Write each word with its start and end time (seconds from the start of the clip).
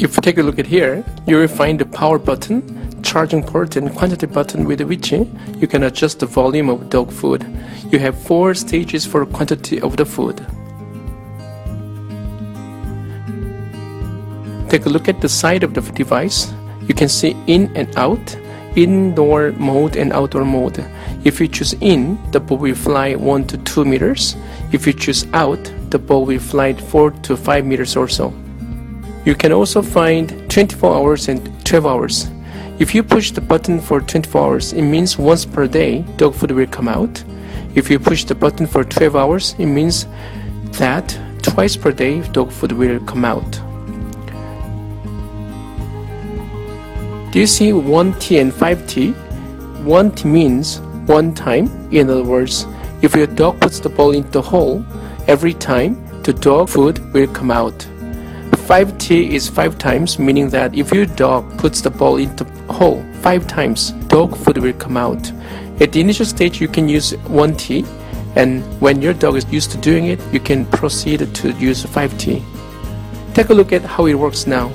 If 0.00 0.16
you 0.16 0.22
take 0.22 0.38
a 0.38 0.42
look 0.42 0.58
at 0.58 0.66
here, 0.66 1.04
you 1.26 1.36
will 1.36 1.48
find 1.48 1.78
the 1.78 1.84
power 1.84 2.18
button, 2.18 3.02
charging 3.02 3.42
port 3.42 3.76
and 3.76 3.94
quantity 3.94 4.26
button 4.26 4.64
with 4.64 4.80
which 4.80 5.12
you 5.12 5.66
can 5.68 5.82
adjust 5.84 6.20
the 6.20 6.26
volume 6.26 6.68
of 6.68 6.88
dog 6.90 7.12
food. 7.12 7.44
You 7.90 7.98
have 7.98 8.20
four 8.20 8.54
stages 8.54 9.06
for 9.06 9.24
quantity 9.26 9.80
of 9.80 9.96
the 9.96 10.04
food. 10.04 10.36
Take 14.68 14.86
a 14.86 14.88
look 14.88 15.08
at 15.08 15.20
the 15.20 15.28
side 15.28 15.62
of 15.62 15.74
the 15.74 15.80
device. 15.80 16.52
You 16.86 16.94
can 16.94 17.08
see 17.08 17.36
in 17.46 17.74
and 17.76 17.96
out, 17.96 18.36
indoor 18.82 19.52
mode 19.52 19.96
and 19.96 20.12
outdoor 20.12 20.44
mode. 20.44 20.84
If 21.24 21.40
you 21.40 21.48
choose 21.48 21.74
in, 21.80 22.18
the 22.30 22.40
ball 22.40 22.58
will 22.58 22.74
fly 22.74 23.14
1 23.14 23.46
to 23.48 23.58
2 23.58 23.84
meters. 23.84 24.36
If 24.72 24.86
you 24.86 24.92
choose 24.92 25.26
out, 25.32 25.72
the 25.90 25.98
ball 25.98 26.24
will 26.24 26.38
fly 26.38 26.74
4 26.74 27.10
to 27.10 27.36
5 27.36 27.64
meters 27.64 27.96
or 27.96 28.08
so. 28.08 28.32
You 29.24 29.34
can 29.34 29.52
also 29.52 29.82
find 29.82 30.28
24 30.50 30.94
hours 30.94 31.28
and 31.28 31.66
12 31.66 31.86
hours. 31.86 32.30
If 32.78 32.94
you 32.94 33.02
push 33.02 33.32
the 33.32 33.40
button 33.40 33.80
for 33.80 34.00
24 34.00 34.40
hours, 34.40 34.72
it 34.72 34.82
means 34.82 35.18
once 35.18 35.44
per 35.44 35.66
day 35.66 36.02
dog 36.16 36.34
food 36.34 36.52
will 36.52 36.68
come 36.68 36.88
out. 36.88 37.24
If 37.74 37.90
you 37.90 37.98
push 37.98 38.24
the 38.24 38.34
button 38.34 38.66
for 38.66 38.84
12 38.84 39.16
hours, 39.16 39.54
it 39.58 39.66
means 39.66 40.06
that 40.78 41.18
twice 41.42 41.76
per 41.76 41.90
day 41.92 42.20
dog 42.28 42.52
food 42.52 42.72
will 42.72 43.00
come 43.00 43.24
out. 43.24 43.67
Do 47.30 47.40
you 47.40 47.46
see 47.46 47.72
1T 47.72 48.40
and 48.40 48.50
5T? 48.50 49.12
1T 49.84 50.24
means 50.24 50.80
one 51.06 51.34
time. 51.34 51.66
In 51.92 52.08
other 52.08 52.24
words, 52.24 52.66
if 53.02 53.14
your 53.14 53.26
dog 53.26 53.60
puts 53.60 53.80
the 53.80 53.90
ball 53.90 54.12
into 54.12 54.30
the 54.30 54.42
hole, 54.42 54.82
every 55.26 55.52
time 55.52 55.96
the 56.22 56.32
dog 56.32 56.70
food 56.70 56.98
will 57.12 57.26
come 57.28 57.50
out. 57.50 57.86
5T 58.68 59.30
is 59.30 59.46
5 59.46 59.76
times, 59.76 60.18
meaning 60.18 60.48
that 60.48 60.74
if 60.74 60.90
your 60.90 61.04
dog 61.04 61.58
puts 61.58 61.82
the 61.82 61.90
ball 61.90 62.16
into 62.16 62.44
the 62.44 62.72
hole 62.72 63.04
5 63.20 63.46
times, 63.46 63.90
dog 64.08 64.34
food 64.34 64.56
will 64.56 64.72
come 64.72 64.96
out. 64.96 65.30
At 65.80 65.92
the 65.92 66.00
initial 66.00 66.26
stage, 66.26 66.62
you 66.62 66.68
can 66.68 66.88
use 66.88 67.12
1T, 67.12 67.86
and 68.36 68.62
when 68.80 69.02
your 69.02 69.12
dog 69.12 69.36
is 69.36 69.46
used 69.52 69.70
to 69.72 69.78
doing 69.78 70.06
it, 70.06 70.20
you 70.32 70.40
can 70.40 70.64
proceed 70.64 71.34
to 71.34 71.52
use 71.52 71.84
5T. 71.84 72.42
Take 73.34 73.50
a 73.50 73.54
look 73.54 73.72
at 73.72 73.82
how 73.82 74.06
it 74.06 74.14
works 74.14 74.46
now. 74.46 74.72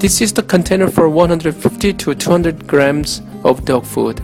This 0.00 0.22
is 0.22 0.32
the 0.32 0.42
container 0.42 0.88
for 0.88 1.10
150 1.10 1.92
to 1.92 2.14
200 2.14 2.66
grams 2.66 3.20
of 3.44 3.66
dog 3.66 3.84
food. 3.84 4.18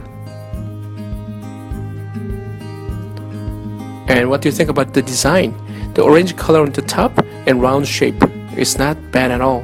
And 4.09 4.31
what 4.31 4.41
do 4.41 4.49
you 4.49 4.55
think 4.55 4.71
about 4.71 4.95
the 4.95 5.03
design? 5.03 5.55
The 5.93 6.01
orange 6.01 6.35
color 6.35 6.63
on 6.63 6.73
the 6.73 6.81
top 6.81 7.13
and 7.47 7.61
round 7.61 7.87
shape 7.87 8.17
is 8.57 8.79
not 8.79 8.97
bad 9.13 9.31
at 9.31 9.43
all. 9.43 9.61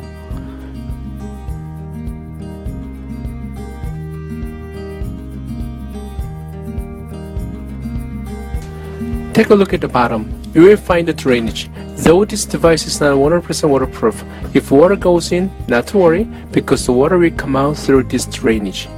Take 9.33 9.48
a 9.48 9.55
look 9.55 9.72
at 9.72 9.80
the 9.80 9.88
bottom. 9.88 10.30
You 10.52 10.60
will 10.60 10.77
find 10.77 11.08
the 11.08 11.14
drainage. 11.14 11.70
Though 11.96 12.24
this 12.24 12.44
device 12.44 12.86
is 12.86 13.00
not 13.00 13.16
100% 13.16 13.68
waterproof, 13.68 14.24
if 14.54 14.70
water 14.70 14.96
goes 14.96 15.30
in, 15.33 15.50
not 15.68 15.86
to 15.89 15.98
worry, 15.98 16.24
because 16.50 16.86
the 16.86 16.92
water 16.92 17.18
will 17.18 17.30
come 17.30 17.55
out 17.55 17.77
through 17.77 18.05
this 18.05 18.27
drainage. 18.27 18.89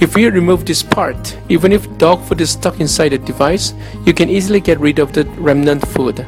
If 0.00 0.16
you 0.16 0.30
remove 0.30 0.64
this 0.64 0.82
part, 0.82 1.36
even 1.48 1.72
if 1.72 1.98
dog 1.98 2.22
food 2.22 2.40
is 2.40 2.50
stuck 2.50 2.78
inside 2.78 3.08
the 3.10 3.18
device, 3.18 3.74
you 4.06 4.14
can 4.14 4.28
easily 4.28 4.60
get 4.60 4.78
rid 4.78 5.00
of 5.00 5.12
the 5.12 5.24
remnant 5.40 5.86
food. 5.88 6.24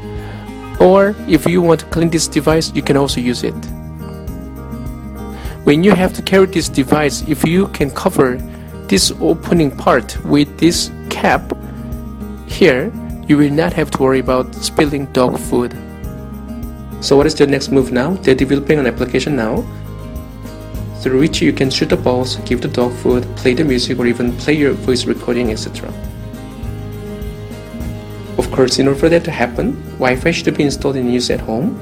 Or 0.80 1.14
if 1.28 1.46
you 1.46 1.62
want 1.62 1.80
to 1.80 1.86
clean 1.86 2.10
this 2.10 2.26
device, 2.26 2.72
you 2.74 2.82
can 2.82 2.96
also 2.96 3.20
use 3.20 3.44
it. 3.44 3.54
When 5.64 5.84
you 5.84 5.92
have 5.92 6.12
to 6.14 6.22
carry 6.22 6.46
this 6.46 6.68
device, 6.68 7.22
if 7.28 7.44
you 7.44 7.68
can 7.68 7.90
cover 7.90 8.36
this 8.88 9.12
opening 9.20 9.70
part 9.70 10.16
with 10.24 10.58
this 10.58 10.90
cap 11.08 11.52
here, 12.46 12.90
you 13.30 13.36
will 13.38 13.48
not 13.48 13.72
have 13.72 13.92
to 13.92 14.02
worry 14.02 14.18
about 14.18 14.52
spilling 14.56 15.06
dog 15.12 15.38
food. 15.38 15.72
So 17.00 17.16
what 17.16 17.26
is 17.26 17.34
the 17.36 17.46
next 17.46 17.70
move 17.70 17.92
now? 17.92 18.14
They're 18.14 18.34
developing 18.34 18.80
an 18.80 18.88
application 18.88 19.36
now 19.36 19.64
through 21.00 21.20
which 21.20 21.40
you 21.40 21.52
can 21.52 21.70
shoot 21.70 21.90
the 21.90 21.96
balls, 21.96 22.38
give 22.38 22.60
the 22.60 22.66
dog 22.66 22.92
food, 22.92 23.22
play 23.36 23.54
the 23.54 23.62
music, 23.62 24.00
or 24.00 24.06
even 24.08 24.36
play 24.38 24.54
your 24.54 24.72
voice 24.72 25.04
recording, 25.04 25.52
etc. 25.52 25.88
Of 28.36 28.50
course, 28.50 28.80
in 28.80 28.88
order 28.88 28.98
for 28.98 29.08
that 29.08 29.22
to 29.26 29.30
happen, 29.30 29.80
Wi-Fi 30.00 30.32
should 30.32 30.56
be 30.56 30.64
installed 30.64 30.96
in 30.96 31.08
used 31.08 31.30
at 31.30 31.38
home. 31.38 31.78